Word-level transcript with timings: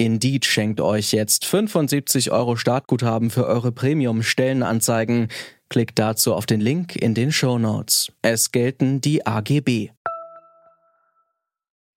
Indeed 0.00 0.44
schenkt 0.44 0.80
euch 0.80 1.12
jetzt 1.12 1.44
75 1.44 2.30
Euro 2.30 2.54
Startguthaben 2.54 3.30
für 3.30 3.46
eure 3.46 3.72
Premium-Stellenanzeigen. 3.72 5.26
Klickt 5.68 5.98
dazu 5.98 6.34
auf 6.34 6.46
den 6.46 6.60
Link 6.60 6.94
in 6.94 7.14
den 7.14 7.32
Show 7.32 7.58
Notes. 7.58 8.12
Es 8.22 8.52
gelten 8.52 9.00
die 9.00 9.26
AGB. 9.26 9.90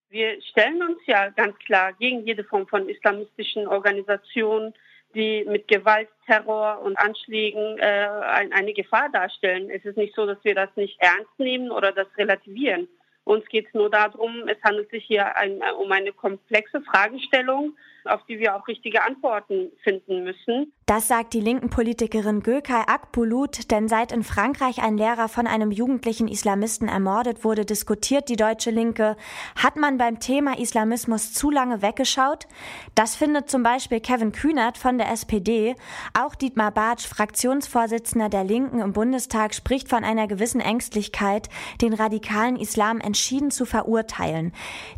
Wir 0.10 0.42
stellen 0.42 0.82
uns 0.82 0.98
ja 1.06 1.30
ganz 1.30 1.56
klar 1.60 1.94
gegen 1.94 2.26
jede 2.26 2.44
Form 2.44 2.68
von 2.68 2.90
islamistischen 2.90 3.68
Organisationen, 3.68 4.74
die 5.14 5.46
mit 5.48 5.68
Gewalt, 5.68 6.10
Terror 6.26 6.82
und 6.82 6.98
Anschlägen 6.98 7.78
äh, 7.78 8.08
eine 8.52 8.74
Gefahr 8.74 9.10
darstellen. 9.10 9.70
Es 9.70 9.86
ist 9.86 9.98
nicht 9.98 10.16
so, 10.16 10.26
dass 10.26 10.44
wir 10.44 10.56
das 10.56 10.70
nicht 10.76 11.00
ernst 11.00 11.38
nehmen 11.38 11.70
oder 11.70 11.92
das 11.92 12.08
relativieren. 12.18 12.88
Uns 13.26 13.46
geht 13.48 13.68
es 13.68 13.74
nur 13.76 13.92
darum, 13.92 14.48
es 14.48 14.58
handelt 14.64 14.90
sich 14.90 15.06
hier 15.06 15.36
ein, 15.36 15.62
um 15.80 15.92
eine 15.92 16.12
komplexe 16.12 16.82
Fragestellung, 16.82 17.78
auf 18.06 18.24
die 18.28 18.40
wir 18.40 18.56
auch 18.56 18.68
richtige 18.68 19.04
Antworten 19.04 19.72
finden 19.84 20.24
müssen. 20.24 20.74
Das 20.86 21.08
sagt 21.08 21.34
die 21.34 21.40
linken 21.40 21.70
Politikerin 21.70 22.42
Gökay 22.42 22.84
Akbulut, 22.88 23.72
denn 23.72 23.88
seit 23.88 24.12
in 24.12 24.24
Frankreich 24.24 24.84
ein 24.84 24.98
Lehrer 24.98 25.30
von 25.30 25.48
einem 25.48 25.72
jugendlichen 25.72 26.28
Islamisten 26.28 26.90
ermordet 26.90 27.46
wurde, 27.46 27.64
diskutiert 27.66 28.28
die 28.28 28.36
deutsche 28.36 28.72
Linke, 28.72 29.16
hat 29.56 29.78
man 29.78 29.98
beim 29.98 30.20
Thema 30.20 30.60
Islamismus 30.60 31.34
zu 31.34 31.50
lange 31.50 31.82
weggeschaut? 31.82 32.48
Das 32.94 33.16
findet 33.16 33.50
zum 33.50 33.64
Beispiel 33.64 34.02
Kevin 34.02 34.34
Kühnert 34.34 34.78
von 34.78 34.98
der 34.98 35.12
SPD. 35.12 35.76
Auch 36.14 36.36
Dietmar 36.36 36.72
Bartsch, 36.72 37.08
Fraktionsvorsitzender 37.08 38.28
der 38.28 38.44
Linken 38.44 38.80
im 38.80 38.92
Bundestag, 38.92 39.54
spricht 39.54 39.88
von 39.88 40.04
einer 40.04 40.28
gewissen 40.28 40.60
Ängstlichkeit, 40.60 41.48
den 41.82 41.94
radikalen 41.94 42.58
Islam 42.58 43.00
entschieden 43.00 43.52
zu 43.52 43.66
verurteilen. 43.66 44.52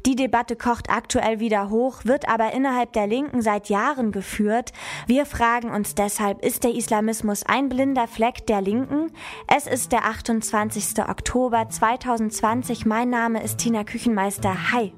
Die 0.06 0.16
Debatte 0.16 0.56
kocht 0.56 0.90
aktuell 0.90 1.40
wieder 1.40 1.70
hoch, 1.70 2.06
wird 2.06 2.28
aber 2.28 2.52
innerhalb 2.54 2.93
der 2.94 3.08
Linken 3.08 3.42
seit 3.42 3.70
Jahren 3.70 4.12
geführt. 4.12 4.72
Wir 5.08 5.26
fragen 5.26 5.72
uns 5.72 5.96
deshalb, 5.96 6.44
ist 6.44 6.64
der 6.64 6.74
Islamismus 6.74 7.44
ein 7.44 7.70
blinder 7.70 8.08
Fleck 8.08 8.48
der 8.48 8.62
Linken? 8.62 9.12
Es 9.48 9.68
ist 9.68 9.92
der 9.92 10.06
28. 10.06 11.00
Oktober 11.08 11.68
2020. 11.70 12.86
Mein 12.86 13.10
Name 13.10 13.44
ist 13.44 13.58
Tina 13.58 13.84
Küchenmeister. 13.84 14.72
Hi. 14.72 14.94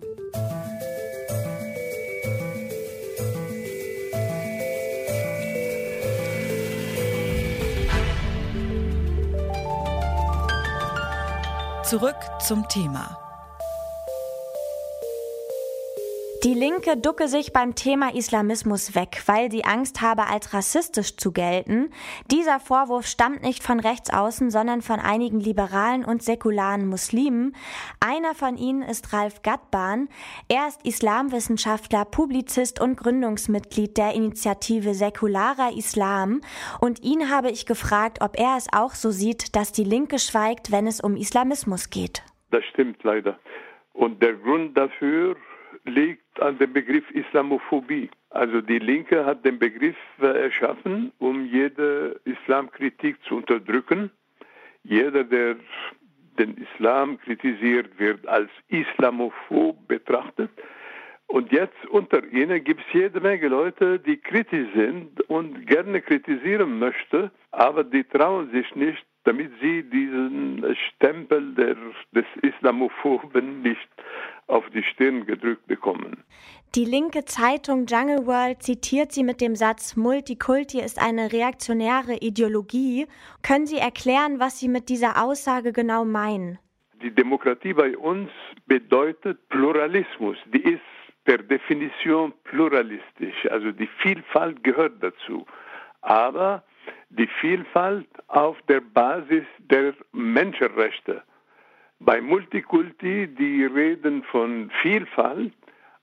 Zurück 11.84 12.16
zum 12.40 12.68
Thema. 12.68 13.25
Die 16.46 16.54
Linke 16.54 16.96
ducke 16.96 17.28
sich 17.28 17.54
beim 17.54 17.74
Thema 17.74 18.14
Islamismus 18.14 18.94
weg, 18.94 19.24
weil 19.26 19.50
sie 19.50 19.66
Angst 19.66 20.04
habe, 20.04 20.28
als 20.28 20.54
rassistisch 20.54 21.18
zu 21.18 21.32
gelten. 21.32 21.90
Dieser 22.30 22.60
Vorwurf 22.60 23.08
stammt 23.08 23.42
nicht 23.42 23.64
von 23.64 23.80
rechts 23.80 24.14
außen, 24.14 24.52
sondern 24.52 24.84
von 24.84 25.00
einigen 25.00 25.40
liberalen 25.40 26.06
und 26.06 26.22
säkularen 26.22 26.86
Muslimen. 26.86 27.56
Einer 28.00 28.36
von 28.36 28.58
ihnen 28.58 28.84
ist 28.84 29.12
Ralf 29.12 29.42
Gatban. 29.42 30.08
Er 30.48 30.68
ist 30.68 30.86
Islamwissenschaftler, 30.86 32.06
Publizist 32.06 32.80
und 32.80 32.96
Gründungsmitglied 32.96 33.98
der 33.98 34.14
Initiative 34.14 34.94
Säkularer 34.94 35.76
Islam. 35.76 36.42
Und 36.80 37.04
ihn 37.04 37.32
habe 37.32 37.50
ich 37.50 37.66
gefragt, 37.66 38.20
ob 38.22 38.38
er 38.38 38.56
es 38.56 38.68
auch 38.72 38.92
so 38.92 39.10
sieht, 39.10 39.56
dass 39.56 39.72
die 39.72 39.84
Linke 39.84 40.20
schweigt, 40.20 40.72
wenn 40.72 40.86
es 40.86 41.02
um 41.02 41.16
Islamismus 41.16 41.90
geht. 41.90 42.22
Das 42.52 42.64
stimmt 42.66 43.04
leider. 43.04 43.40
Und 43.94 44.22
der 44.22 44.34
Grund 44.36 44.78
dafür 44.78 45.38
liegt 45.84 46.42
an 46.42 46.58
dem 46.58 46.74
Begriff 46.74 47.10
Islamophobie. 47.12 48.10
Also 48.30 48.62
die 48.62 48.80
Linke 48.80 49.26
hat 49.26 49.46
den 49.46 49.60
Begriff 49.60 49.98
erschaffen, 50.20 51.12
um 51.20 51.46
jede 51.46 52.20
Islamkritik 52.26 53.18
zu 53.24 53.38
unterdrücken. 53.38 54.12
Jeder, 54.84 55.24
der 55.24 55.56
den 56.38 56.56
Islam 56.58 57.20
kritisiert, 57.20 57.98
wird 57.98 58.28
als 58.28 58.50
Islamophob 58.68 59.88
betrachtet. 59.88 60.52
Und 61.28 61.52
jetzt 61.52 61.86
unter 61.90 62.24
ihnen 62.26 62.64
gibt 62.64 62.82
es 62.82 62.94
jede 62.94 63.20
Menge 63.20 63.48
Leute, 63.48 64.00
die 64.00 64.18
kritisch 64.18 64.68
sind 64.76 65.22
und 65.30 65.66
gerne 65.66 66.02
kritisieren 66.02 66.78
möchten, 66.78 67.32
aber 67.52 67.84
die 67.84 68.04
trauen 68.04 68.52
sich 68.52 68.76
nicht, 68.76 69.06
damit 69.26 69.52
sie 69.62 69.84
diesen 69.84 70.64
Stempel 70.88 71.54
der, 71.56 71.76
des 72.14 72.26
Islamophoben 72.42 73.62
nicht 73.62 73.90
auf 74.48 74.64
die 74.70 74.84
Stirn 74.84 75.26
gedrückt 75.26 75.68
bekommen. 75.68 76.24
Die 76.76 76.86
linke 76.86 77.26
Zeitung 77.26 77.86
Jungle 77.88 78.26
World 78.28 78.62
zitiert 78.62 79.12
sie 79.12 79.24
mit 79.24 79.42
dem 79.42 79.56
Satz 79.56 79.96
Multikulti 79.96 80.80
ist 80.80 81.02
eine 81.02 81.32
reaktionäre 81.32 82.16
Ideologie. 82.20 83.08
Können 83.42 83.66
Sie 83.66 83.78
erklären, 83.78 84.40
was 84.40 84.60
Sie 84.60 84.68
mit 84.68 84.90
dieser 84.90 85.24
Aussage 85.24 85.72
genau 85.74 86.06
meinen? 86.06 86.60
Die 87.02 87.12
Demokratie 87.12 87.74
bei 87.74 87.98
uns 87.98 88.30
bedeutet 88.68 89.48
Pluralismus. 89.50 90.38
Die 90.54 90.64
ist 90.64 90.82
per 91.24 91.38
Definition 91.40 92.34
pluralistisch. 92.44 93.48
Also 93.50 93.72
die 93.72 93.90
Vielfalt 94.02 94.64
gehört 94.64 95.02
dazu. 95.02 95.46
Aber 96.02 96.64
die 97.18 97.28
Vielfalt 97.40 98.08
auf 98.28 98.58
der 98.68 98.82
Basis 98.82 99.46
der 99.60 99.94
Menschenrechte. 100.12 101.24
Bei 102.00 102.20
Multikulti, 102.22 103.28
die 103.28 103.66
reden 103.66 104.24
von 104.24 104.70
Vielfalt, 104.82 105.54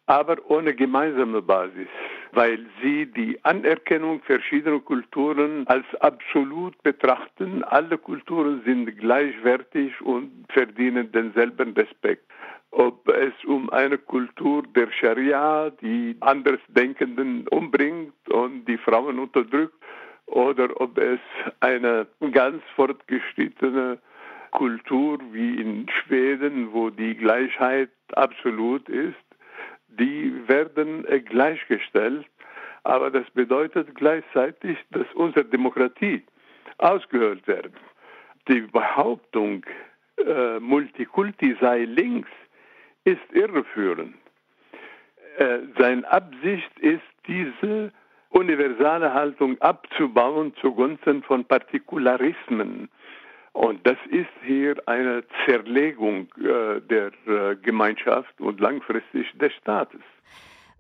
aber 0.06 0.36
ohne 0.50 0.74
gemeinsame 0.74 1.42
Basis, 1.42 1.88
weil 2.32 2.66
sie 2.82 3.06
die 3.06 3.38
Anerkennung 3.44 4.20
verschiedener 4.22 4.80
Kulturen 4.80 5.66
als 5.68 5.84
absolut 6.00 6.82
betrachten. 6.82 7.62
Alle 7.64 7.98
Kulturen 7.98 8.62
sind 8.64 8.98
gleichwertig 8.98 10.00
und 10.00 10.46
verdienen 10.48 11.12
denselben 11.12 11.74
Respekt. 11.74 12.24
Ob 12.70 13.06
es 13.08 13.34
um 13.44 13.68
eine 13.68 13.98
Kultur 13.98 14.62
der 14.74 14.90
Scharia, 14.90 15.70
die 15.82 16.16
Andersdenkenden 16.20 17.46
umbringt 17.48 18.14
und 18.30 18.64
die 18.64 18.78
Frauen 18.78 19.18
unterdrückt, 19.18 19.74
oder 20.32 20.80
ob 20.80 20.96
es 20.98 21.20
eine 21.60 22.06
ganz 22.32 22.62
fortgeschrittene 22.74 23.98
Kultur 24.50 25.18
wie 25.30 25.60
in 25.60 25.86
Schweden, 25.88 26.72
wo 26.72 26.88
die 26.90 27.14
Gleichheit 27.14 27.90
absolut 28.12 28.88
ist, 28.88 29.14
die 29.88 30.32
werden 30.48 31.06
gleichgestellt. 31.26 32.26
Aber 32.84 33.10
das 33.10 33.28
bedeutet 33.30 33.94
gleichzeitig, 33.94 34.78
dass 34.90 35.06
unsere 35.14 35.44
Demokratie 35.44 36.22
ausgehöhlt 36.78 37.46
wird. 37.46 37.72
Die 38.48 38.62
Behauptung, 38.62 39.64
äh, 40.16 40.58
Multikulti 40.58 41.56
sei 41.60 41.84
links, 41.84 42.30
ist 43.04 43.20
irreführend. 43.32 44.14
Äh, 45.36 45.58
seine 45.78 46.10
Absicht 46.10 46.78
ist, 46.80 47.02
diese 47.26 47.92
universale 48.32 49.12
Haltung 49.12 49.60
abzubauen 49.60 50.52
zugunsten 50.60 51.22
von 51.22 51.44
Partikularismen. 51.44 52.88
Und 53.52 53.86
das 53.86 53.98
ist 54.10 54.30
hier 54.44 54.76
eine 54.86 55.24
Zerlegung 55.44 56.28
äh, 56.38 56.80
der 56.80 57.12
äh, 57.26 57.56
Gemeinschaft 57.56 58.40
und 58.40 58.60
langfristig 58.60 59.26
des 59.38 59.52
Staates. 59.60 60.00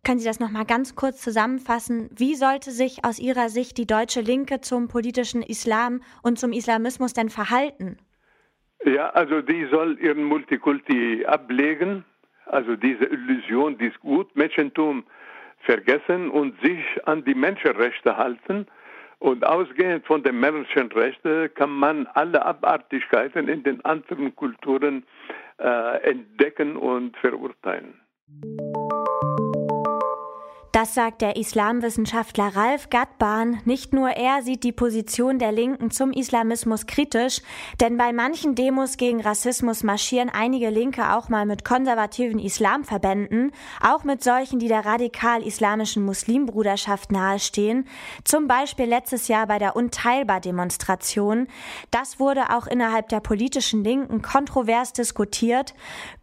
Können 0.04 0.18
Sie 0.18 0.26
das 0.26 0.40
nochmal 0.40 0.64
ganz 0.64 0.96
kurz 0.96 1.20
zusammenfassen? 1.20 2.10
Wie 2.16 2.34
sollte 2.34 2.70
sich 2.72 3.04
aus 3.04 3.20
Ihrer 3.20 3.50
Sicht 3.50 3.78
die 3.78 3.86
deutsche 3.86 4.20
Linke 4.20 4.60
zum 4.60 4.88
politischen 4.88 5.42
Islam 5.42 6.00
und 6.22 6.38
zum 6.38 6.52
Islamismus 6.52 7.12
denn 7.12 7.28
verhalten? 7.28 7.98
Ja, 8.84 9.10
also 9.10 9.42
die 9.42 9.66
soll 9.70 9.96
ihren 10.00 10.24
Multikulti 10.24 11.24
ablegen, 11.24 12.04
also 12.46 12.74
diese 12.74 13.04
Illusion, 13.04 13.78
dieses 13.78 13.98
Gutmenschentum 14.00 15.04
vergessen 15.62 16.30
und 16.30 16.60
sich 16.60 16.84
an 17.04 17.24
die 17.24 17.34
Menschenrechte 17.34 18.16
halten. 18.16 18.66
Und 19.18 19.46
ausgehend 19.46 20.04
von 20.04 20.24
den 20.24 20.40
Menschenrechten 20.40 21.54
kann 21.54 21.70
man 21.70 22.08
alle 22.14 22.44
Abartigkeiten 22.44 23.48
in 23.48 23.62
den 23.62 23.84
anderen 23.84 24.34
Kulturen 24.34 25.04
äh, 25.58 26.10
entdecken 26.10 26.76
und 26.76 27.16
verurteilen. 27.18 28.00
Das 30.72 30.94
sagt 30.94 31.20
der 31.20 31.36
Islamwissenschaftler 31.36 32.56
Ralf 32.56 32.88
Gatban. 32.88 33.60
Nicht 33.66 33.92
nur 33.92 34.08
er 34.08 34.42
sieht 34.42 34.64
die 34.64 34.72
Position 34.72 35.38
der 35.38 35.52
Linken 35.52 35.90
zum 35.90 36.12
Islamismus 36.12 36.86
kritisch, 36.86 37.42
denn 37.82 37.98
bei 37.98 38.14
manchen 38.14 38.54
Demos 38.54 38.96
gegen 38.96 39.20
Rassismus 39.20 39.82
marschieren 39.82 40.30
einige 40.30 40.70
Linke 40.70 41.12
auch 41.12 41.28
mal 41.28 41.44
mit 41.44 41.66
konservativen 41.66 42.38
Islamverbänden, 42.38 43.52
auch 43.82 44.04
mit 44.04 44.24
solchen, 44.24 44.60
die 44.60 44.68
der 44.68 44.86
radikal-islamischen 44.86 46.06
Muslimbruderschaft 46.06 47.12
nahestehen, 47.12 47.86
zum 48.24 48.48
Beispiel 48.48 48.86
letztes 48.86 49.28
Jahr 49.28 49.46
bei 49.48 49.58
der 49.58 49.76
Unteilbar-Demonstration. 49.76 51.48
Das 51.90 52.18
wurde 52.18 52.48
auch 52.48 52.66
innerhalb 52.66 53.10
der 53.10 53.20
politischen 53.20 53.84
Linken 53.84 54.22
kontrovers 54.22 54.94
diskutiert. 54.94 55.74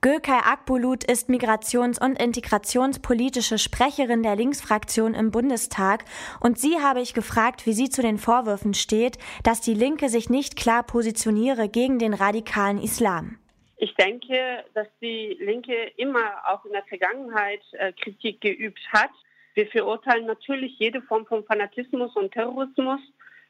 Gökay 0.02 0.42
Akbulut 0.44 1.04
ist 1.04 1.30
migrations- 1.30 2.04
und 2.04 2.20
integrationspolitische 2.20 3.60
Sprecherin 3.60 4.24
der 4.24 4.39
Linksfraktion 4.40 5.14
im 5.14 5.32
Bundestag 5.32 6.06
und 6.40 6.58
sie 6.58 6.80
habe 6.80 7.02
ich 7.02 7.14
gefragt, 7.14 7.66
wie 7.66 7.74
sie 7.74 7.90
zu 7.90 8.02
den 8.02 8.18
Vorwürfen 8.18 8.74
steht, 8.74 9.18
dass 9.44 9.60
die 9.60 9.74
Linke 9.74 10.08
sich 10.08 10.30
nicht 10.30 10.56
klar 10.56 10.84
positioniere 10.84 11.68
gegen 11.68 12.00
den 12.00 12.14
radikalen 12.14 12.82
Islam. 12.82 13.38
Ich 13.78 13.94
denke, 13.96 14.64
dass 14.74 14.88
die 15.02 15.38
Linke 15.40 15.92
immer 15.98 16.26
auch 16.48 16.64
in 16.66 16.72
der 16.72 16.84
Vergangenheit 16.84 17.62
äh, 17.74 17.92
Kritik 17.94 18.42
geübt 18.42 18.82
hat. 18.92 19.12
Wir 19.56 19.68
verurteilen 19.68 20.26
natürlich 20.26 20.78
jede 20.80 21.02
Form 21.02 21.26
von 21.26 21.44
Fanatismus 21.46 22.16
und 22.16 22.32
Terrorismus. 22.32 23.02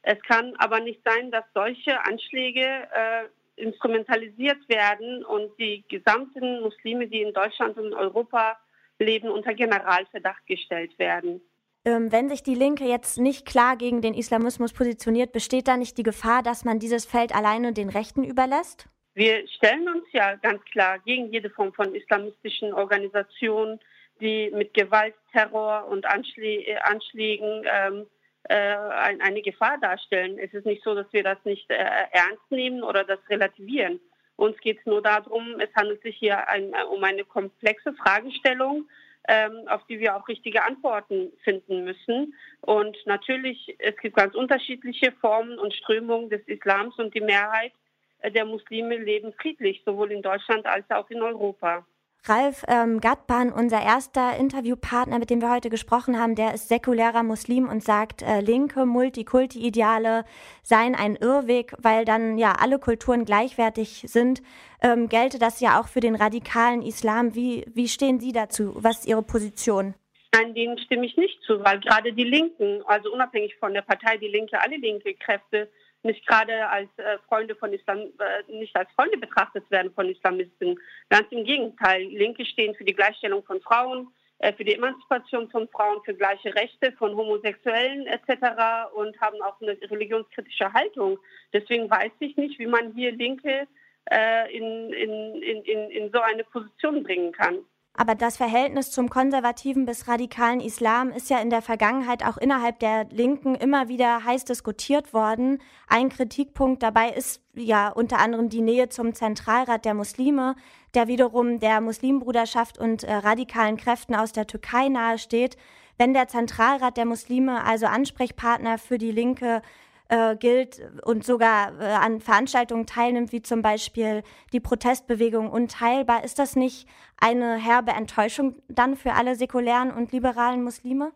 Es 0.02 0.20
kann 0.22 0.54
aber 0.58 0.80
nicht 0.80 1.00
sein, 1.04 1.30
dass 1.30 1.44
solche 1.54 2.04
Anschläge 2.04 2.64
äh, 2.64 3.24
instrumentalisiert 3.60 4.68
werden 4.68 5.24
und 5.24 5.50
die 5.58 5.84
gesamten 5.88 6.62
Muslime, 6.62 7.06
die 7.06 7.22
in 7.22 7.34
Deutschland 7.34 7.76
und 7.76 7.92
Europa 7.94 8.56
Leben 9.00 9.30
unter 9.30 9.54
Generalverdacht 9.54 10.46
gestellt 10.46 10.98
werden. 10.98 11.40
Ähm, 11.84 12.12
wenn 12.12 12.28
sich 12.28 12.42
die 12.42 12.54
Linke 12.54 12.84
jetzt 12.84 13.18
nicht 13.18 13.46
klar 13.46 13.76
gegen 13.76 14.02
den 14.02 14.12
Islamismus 14.14 14.72
positioniert, 14.72 15.32
besteht 15.32 15.66
da 15.66 15.76
nicht 15.76 15.96
die 15.96 16.02
Gefahr, 16.02 16.42
dass 16.42 16.64
man 16.64 16.78
dieses 16.78 17.06
Feld 17.06 17.34
alleine 17.34 17.72
den 17.72 17.88
Rechten 17.88 18.22
überlässt? 18.22 18.86
Wir 19.14 19.46
stellen 19.48 19.88
uns 19.88 20.04
ja 20.12 20.36
ganz 20.36 20.62
klar 20.66 20.98
gegen 21.00 21.32
jede 21.32 21.50
Form 21.50 21.72
von 21.72 21.94
islamistischen 21.94 22.74
Organisationen, 22.74 23.80
die 24.20 24.50
mit 24.54 24.74
Gewalt, 24.74 25.14
Terror 25.32 25.88
und 25.88 26.04
Anschlä 26.06 26.62
äh, 26.64 26.76
Anschlägen 26.76 27.64
ähm, 27.64 28.06
äh, 28.44 28.54
eine 28.54 29.42
Gefahr 29.42 29.78
darstellen. 29.78 30.38
Es 30.38 30.52
ist 30.52 30.66
nicht 30.66 30.84
so, 30.84 30.94
dass 30.94 31.10
wir 31.12 31.22
das 31.22 31.38
nicht 31.44 31.68
äh, 31.70 31.76
ernst 32.12 32.50
nehmen 32.50 32.82
oder 32.82 33.04
das 33.04 33.18
relativieren. 33.28 34.00
Uns 34.40 34.58
geht 34.60 34.78
es 34.78 34.86
nur 34.86 35.02
darum, 35.02 35.60
es 35.60 35.68
handelt 35.76 36.00
sich 36.00 36.16
hier 36.16 36.48
ein, 36.48 36.72
äh, 36.72 36.84
um 36.84 37.04
eine 37.04 37.24
komplexe 37.24 37.92
Fragestellung, 37.92 38.88
ähm, 39.28 39.68
auf 39.68 39.84
die 39.86 40.00
wir 40.00 40.16
auch 40.16 40.26
richtige 40.28 40.64
Antworten 40.64 41.30
finden 41.44 41.84
müssen. 41.84 42.34
Und 42.62 42.96
natürlich, 43.04 43.76
es 43.78 43.94
gibt 43.98 44.16
ganz 44.16 44.34
unterschiedliche 44.34 45.12
Formen 45.20 45.58
und 45.58 45.74
Strömungen 45.74 46.30
des 46.30 46.40
Islams 46.48 46.98
und 46.98 47.14
die 47.14 47.20
Mehrheit 47.20 47.72
äh, 48.20 48.30
der 48.30 48.46
Muslime 48.46 48.96
leben 48.96 49.34
friedlich, 49.34 49.82
sowohl 49.84 50.10
in 50.10 50.22
Deutschland 50.22 50.64
als 50.64 50.90
auch 50.90 51.10
in 51.10 51.20
Europa. 51.20 51.84
Ralf 52.24 52.64
ähm, 52.68 53.00
Gatban, 53.00 53.50
unser 53.50 53.82
erster 53.82 54.36
Interviewpartner, 54.36 55.18
mit 55.18 55.30
dem 55.30 55.40
wir 55.40 55.50
heute 55.50 55.70
gesprochen 55.70 56.18
haben, 56.18 56.34
der 56.34 56.52
ist 56.52 56.68
säkulärer 56.68 57.22
Muslim 57.22 57.66
und 57.66 57.82
sagt, 57.82 58.20
äh, 58.20 58.40
linke 58.40 58.84
Multikulti-Ideale 58.84 60.24
seien 60.62 60.94
ein 60.94 61.16
Irrweg, 61.16 61.74
weil 61.78 62.04
dann 62.04 62.36
ja 62.36 62.52
alle 62.60 62.78
Kulturen 62.78 63.24
gleichwertig 63.24 64.04
sind. 64.06 64.42
Ähm, 64.82 65.08
gelte 65.08 65.38
das 65.38 65.60
ja 65.60 65.80
auch 65.80 65.88
für 65.88 66.00
den 66.00 66.14
radikalen 66.14 66.82
Islam. 66.82 67.34
Wie, 67.34 67.64
wie 67.72 67.88
stehen 67.88 68.20
Sie 68.20 68.32
dazu? 68.32 68.74
Was 68.76 69.00
ist 69.00 69.08
Ihre 69.08 69.22
Position? 69.22 69.94
Nein, 70.34 70.54
denen 70.54 70.78
stimme 70.78 71.06
ich 71.06 71.16
nicht 71.16 71.42
zu, 71.42 71.64
weil 71.64 71.80
gerade 71.80 72.12
die 72.12 72.24
Linken, 72.24 72.82
also 72.84 73.12
unabhängig 73.12 73.56
von 73.56 73.72
der 73.72 73.82
Partei 73.82 74.16
Die 74.18 74.28
Linke, 74.28 74.60
alle 74.60 74.76
linke 74.76 75.14
Kräfte 75.14 75.68
nicht 76.02 76.26
gerade 76.26 76.68
als 76.68 76.88
äh, 76.96 77.18
Freunde 77.28 77.54
von 77.54 77.72
Islam, 77.72 77.98
äh, 77.98 78.52
nicht 78.52 78.74
als 78.76 78.90
Freunde 78.92 79.18
betrachtet 79.18 79.70
werden 79.70 79.92
von 79.92 80.08
Islamisten. 80.08 80.78
Ganz 81.08 81.26
im 81.30 81.44
Gegenteil. 81.44 82.02
Linke 82.04 82.44
stehen 82.44 82.74
für 82.74 82.84
die 82.84 82.94
Gleichstellung 82.94 83.44
von 83.44 83.60
Frauen, 83.60 84.08
äh, 84.38 84.52
für 84.54 84.64
die 84.64 84.74
Emanzipation 84.74 85.50
von 85.50 85.68
Frauen, 85.68 86.02
für 86.04 86.14
gleiche 86.14 86.54
Rechte 86.54 86.92
von 86.92 87.14
Homosexuellen 87.14 88.06
etc. 88.06 88.92
und 88.94 89.20
haben 89.20 89.40
auch 89.42 89.60
eine 89.60 89.76
religionskritische 89.90 90.72
Haltung. 90.72 91.18
Deswegen 91.52 91.90
weiß 91.90 92.12
ich 92.20 92.36
nicht, 92.36 92.58
wie 92.58 92.66
man 92.66 92.92
hier 92.94 93.12
Linke 93.12 93.66
äh, 94.10 94.56
in, 94.56 94.92
in, 94.92 95.42
in, 95.42 95.90
in 95.90 96.10
so 96.10 96.20
eine 96.20 96.44
Position 96.44 97.02
bringen 97.02 97.32
kann. 97.32 97.58
Aber 97.94 98.14
das 98.14 98.36
Verhältnis 98.36 98.90
zum 98.90 99.10
konservativen 99.10 99.84
bis 99.84 100.06
radikalen 100.08 100.60
Islam 100.60 101.10
ist 101.10 101.28
ja 101.28 101.38
in 101.38 101.50
der 101.50 101.60
Vergangenheit 101.60 102.24
auch 102.24 102.36
innerhalb 102.38 102.78
der 102.78 103.04
Linken 103.10 103.54
immer 103.54 103.88
wieder 103.88 104.24
heiß 104.24 104.44
diskutiert 104.44 105.12
worden. 105.12 105.58
Ein 105.88 106.08
Kritikpunkt 106.08 106.82
dabei 106.82 107.10
ist 107.10 107.42
ja 107.54 107.88
unter 107.88 108.18
anderem 108.18 108.48
die 108.48 108.62
Nähe 108.62 108.88
zum 108.88 109.12
Zentralrat 109.12 109.84
der 109.84 109.94
Muslime, 109.94 110.54
der 110.94 111.08
wiederum 111.08 111.58
der 111.58 111.80
Muslimbruderschaft 111.80 112.78
und 112.78 113.04
äh, 113.04 113.12
radikalen 113.12 113.76
Kräften 113.76 114.14
aus 114.14 114.32
der 114.32 114.46
Türkei 114.46 114.88
nahesteht. 114.88 115.56
Wenn 115.98 116.14
der 116.14 116.28
Zentralrat 116.28 116.96
der 116.96 117.04
Muslime 117.04 117.62
also 117.64 117.86
Ansprechpartner 117.86 118.78
für 118.78 118.96
die 118.96 119.12
Linke 119.12 119.62
äh, 120.10 120.36
gilt 120.36 120.80
und 121.04 121.24
sogar 121.24 121.80
äh, 121.80 121.84
an 121.84 122.20
Veranstaltungen 122.20 122.86
teilnimmt, 122.86 123.32
wie 123.32 123.42
zum 123.42 123.62
Beispiel 123.62 124.22
die 124.52 124.60
Protestbewegung 124.60 125.50
Unteilbar, 125.50 126.24
ist 126.24 126.38
das 126.38 126.56
nicht 126.56 126.88
eine 127.16 127.56
herbe 127.56 127.92
Enttäuschung 127.92 128.60
dann 128.68 128.96
für 128.96 129.12
alle 129.12 129.36
säkulären 129.36 129.92
und 129.92 130.12
liberalen 130.12 130.64
Muslime? 130.64 131.12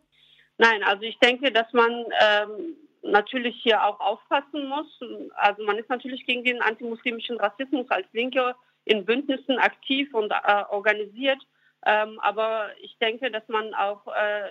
Nein, 0.59 0.85
also 0.85 1.03
ich 1.03 1.19
denke, 1.19 1.51
dass 1.51 1.73
man 1.73 1.91
ähm, 2.21 2.77
natürlich 3.03 3.57
hier 3.63 3.85
auch 3.85 3.99
aufpassen 3.99 4.69
muss. 4.69 4.87
Also 5.35 5.65
man 5.65 5.79
ist 5.79 5.89
natürlich 5.89 6.25
gegen 6.25 6.45
den 6.45 6.63
antimuslimischen 6.63 7.39
Rassismus 7.39 7.91
als 7.91 8.07
Linke 8.13 8.55
in 8.85 9.05
Bündnissen 9.05 9.59
aktiv 9.59 10.15
und 10.15 10.31
äh, 10.31 10.63
organisiert. 10.71 11.43
Ähm, 11.85 12.21
aber 12.21 12.69
ich 12.81 12.97
denke, 12.99 13.31
dass 13.31 13.47
man 13.49 13.75
auch 13.75 14.07
äh, 14.07 14.49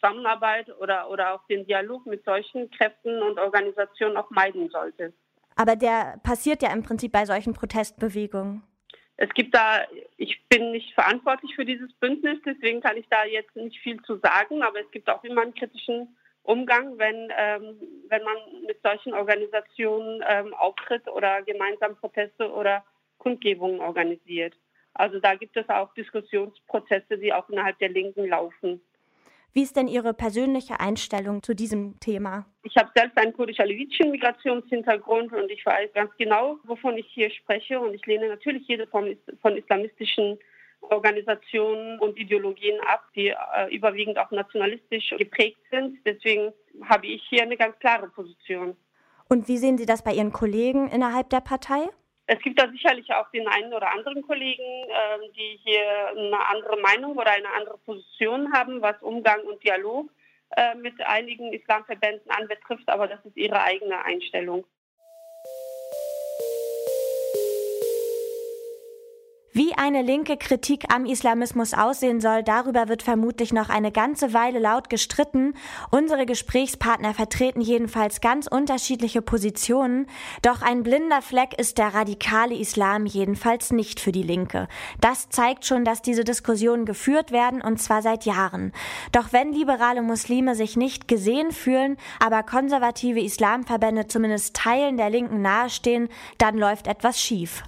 Zusammenarbeit 0.00 0.68
oder, 0.80 1.10
oder 1.10 1.34
auch 1.34 1.46
den 1.46 1.66
Dialog 1.66 2.06
mit 2.06 2.24
solchen 2.24 2.70
Kräften 2.70 3.22
und 3.22 3.38
Organisationen 3.38 4.16
auch 4.16 4.30
meiden 4.30 4.70
sollte. 4.70 5.12
Aber 5.56 5.76
der 5.76 6.18
passiert 6.22 6.62
ja 6.62 6.72
im 6.72 6.82
Prinzip 6.82 7.12
bei 7.12 7.26
solchen 7.26 7.52
Protestbewegungen. 7.52 8.62
Es 9.16 9.28
gibt 9.34 9.54
da, 9.54 9.82
ich 10.16 10.42
bin 10.48 10.70
nicht 10.70 10.94
verantwortlich 10.94 11.54
für 11.54 11.66
dieses 11.66 11.92
Bündnis, 11.94 12.38
deswegen 12.46 12.80
kann 12.80 12.96
ich 12.96 13.06
da 13.10 13.26
jetzt 13.26 13.54
nicht 13.54 13.78
viel 13.80 14.00
zu 14.02 14.16
sagen, 14.16 14.62
aber 14.62 14.80
es 14.80 14.90
gibt 14.92 15.10
auch 15.10 15.22
immer 15.24 15.42
einen 15.42 15.54
kritischen 15.54 16.16
Umgang, 16.42 16.98
wenn, 16.98 17.30
ähm, 17.36 17.76
wenn 18.08 18.22
man 18.22 18.36
mit 18.66 18.80
solchen 18.82 19.12
Organisationen 19.12 20.24
ähm, 20.26 20.54
auftritt 20.54 21.06
oder 21.08 21.42
gemeinsam 21.42 21.96
Proteste 21.96 22.50
oder 22.50 22.82
Kundgebungen 23.18 23.80
organisiert. 23.80 24.54
Also 24.94 25.20
da 25.20 25.34
gibt 25.34 25.56
es 25.56 25.68
auch 25.68 25.92
Diskussionsprozesse, 25.94 27.18
die 27.18 27.32
auch 27.32 27.48
innerhalb 27.50 27.78
der 27.78 27.90
Linken 27.90 28.26
laufen. 28.26 28.80
Wie 29.52 29.62
ist 29.62 29.76
denn 29.76 29.88
Ihre 29.88 30.14
persönliche 30.14 30.78
Einstellung 30.78 31.42
zu 31.42 31.54
diesem 31.54 31.98
Thema? 31.98 32.46
Ich 32.62 32.76
habe 32.76 32.90
selbst 32.94 33.18
einen 33.18 33.32
kurdisch-alevitischen 33.32 34.12
Migrationshintergrund 34.12 35.32
und 35.32 35.50
ich 35.50 35.64
weiß 35.66 35.92
ganz 35.92 36.10
genau, 36.18 36.58
wovon 36.64 36.96
ich 36.96 37.06
hier 37.06 37.30
spreche. 37.30 37.80
Und 37.80 37.94
ich 37.94 38.06
lehne 38.06 38.28
natürlich 38.28 38.66
jede 38.68 38.86
Form 38.86 39.06
von 39.42 39.56
islamistischen 39.56 40.38
Organisationen 40.82 41.98
und 41.98 42.18
Ideologien 42.18 42.78
ab, 42.86 43.04
die 43.14 43.28
äh, 43.28 43.74
überwiegend 43.74 44.18
auch 44.18 44.30
nationalistisch 44.30 45.14
geprägt 45.18 45.60
sind. 45.70 45.98
Deswegen 46.06 46.52
habe 46.84 47.06
ich 47.06 47.22
hier 47.28 47.42
eine 47.42 47.56
ganz 47.56 47.78
klare 47.80 48.08
Position. 48.08 48.76
Und 49.28 49.48
wie 49.48 49.58
sehen 49.58 49.78
Sie 49.78 49.86
das 49.86 50.02
bei 50.02 50.12
Ihren 50.12 50.32
Kollegen 50.32 50.88
innerhalb 50.88 51.28
der 51.30 51.40
Partei? 51.40 51.88
Es 52.32 52.38
gibt 52.42 52.60
da 52.60 52.68
sicherlich 52.70 53.12
auch 53.12 53.28
den 53.32 53.48
einen 53.48 53.74
oder 53.74 53.90
anderen 53.90 54.22
Kollegen, 54.22 54.62
äh, 54.62 55.28
die 55.34 55.58
hier 55.64 56.10
eine 56.10 56.46
andere 56.48 56.76
Meinung 56.76 57.16
oder 57.16 57.32
eine 57.32 57.50
andere 57.58 57.76
Position 57.78 58.52
haben, 58.52 58.80
was 58.80 58.94
Umgang 59.02 59.40
und 59.40 59.64
Dialog 59.64 60.08
äh, 60.56 60.76
mit 60.76 60.94
einigen 61.00 61.52
Islamverbänden 61.52 62.30
anbetrifft, 62.30 62.88
aber 62.88 63.08
das 63.08 63.18
ist 63.24 63.36
ihre 63.36 63.60
eigene 63.60 64.04
Einstellung. 64.04 64.64
Wie 69.52 69.74
eine 69.76 70.02
linke 70.02 70.36
Kritik 70.36 70.94
am 70.94 71.04
Islamismus 71.04 71.74
aussehen 71.74 72.20
soll, 72.20 72.44
darüber 72.44 72.88
wird 72.88 73.02
vermutlich 73.02 73.52
noch 73.52 73.68
eine 73.68 73.90
ganze 73.90 74.32
Weile 74.32 74.60
laut 74.60 74.88
gestritten. 74.88 75.54
Unsere 75.90 76.24
Gesprächspartner 76.24 77.14
vertreten 77.14 77.60
jedenfalls 77.60 78.20
ganz 78.20 78.46
unterschiedliche 78.46 79.22
Positionen. 79.22 80.06
Doch 80.42 80.62
ein 80.62 80.84
blinder 80.84 81.20
Fleck 81.20 81.58
ist 81.58 81.78
der 81.78 81.94
radikale 81.94 82.54
Islam 82.54 83.06
jedenfalls 83.06 83.72
nicht 83.72 83.98
für 83.98 84.12
die 84.12 84.22
Linke. 84.22 84.68
Das 85.00 85.30
zeigt 85.30 85.66
schon, 85.66 85.84
dass 85.84 86.00
diese 86.00 86.22
Diskussionen 86.22 86.84
geführt 86.84 87.32
werden 87.32 87.60
und 87.60 87.82
zwar 87.82 88.02
seit 88.02 88.26
Jahren. 88.26 88.70
Doch 89.10 89.32
wenn 89.32 89.52
liberale 89.52 90.02
Muslime 90.02 90.54
sich 90.54 90.76
nicht 90.76 91.08
gesehen 91.08 91.50
fühlen, 91.50 91.96
aber 92.24 92.44
konservative 92.44 93.20
Islamverbände 93.20 94.06
zumindest 94.06 94.54
Teilen 94.54 94.96
der 94.96 95.10
Linken 95.10 95.42
nahestehen, 95.42 96.08
dann 96.38 96.56
läuft 96.56 96.86
etwas 96.86 97.20
schief. 97.20 97.64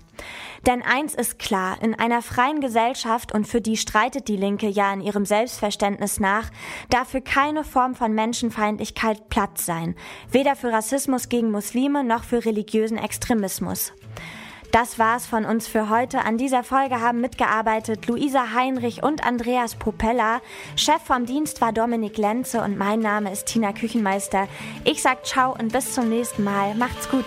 Denn 0.66 0.82
eins 0.82 1.14
ist 1.14 1.38
klar, 1.38 1.78
in 1.80 1.94
einer 1.94 2.22
freien 2.22 2.60
Gesellschaft, 2.60 3.32
und 3.32 3.46
für 3.46 3.60
die 3.60 3.76
streitet 3.76 4.28
die 4.28 4.36
Linke 4.36 4.68
ja 4.68 4.92
in 4.92 5.00
ihrem 5.00 5.24
Selbstverständnis 5.24 6.20
nach, 6.20 6.50
darf 6.90 7.08
für 7.08 7.20
keine 7.20 7.64
Form 7.64 7.94
von 7.94 8.12
Menschenfeindlichkeit 8.12 9.28
Platz 9.28 9.66
sein. 9.66 9.96
Weder 10.30 10.54
für 10.54 10.72
Rassismus 10.72 11.28
gegen 11.28 11.50
Muslime 11.50 12.04
noch 12.04 12.24
für 12.24 12.44
religiösen 12.44 12.98
Extremismus. 12.98 13.92
Das 14.72 14.98
war's 14.98 15.26
von 15.26 15.44
uns 15.44 15.68
für 15.68 15.90
heute. 15.90 16.24
An 16.24 16.38
dieser 16.38 16.64
Folge 16.64 16.98
haben 17.00 17.20
mitgearbeitet 17.20 18.06
Luisa 18.06 18.54
Heinrich 18.54 19.02
und 19.02 19.22
Andreas 19.22 19.74
Popella. 19.74 20.40
Chef 20.76 21.02
vom 21.04 21.26
Dienst 21.26 21.60
war 21.60 21.74
Dominik 21.74 22.16
Lenze 22.16 22.62
und 22.62 22.78
mein 22.78 23.00
Name 23.00 23.30
ist 23.30 23.46
Tina 23.46 23.74
Küchenmeister. 23.74 24.48
Ich 24.84 25.02
sag 25.02 25.26
ciao 25.26 25.52
und 25.52 25.72
bis 25.72 25.92
zum 25.92 26.08
nächsten 26.08 26.42
Mal. 26.42 26.74
Macht's 26.74 27.10
gut. 27.10 27.26